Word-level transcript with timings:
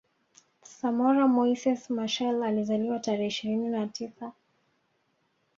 Samora 0.63 1.27
Moises 1.27 1.89
Machel 1.89 2.43
Alizaliwa 2.43 2.99
tarehe 2.99 3.27
ishirini 3.27 3.69
na 3.69 3.87
tisa 3.87 4.31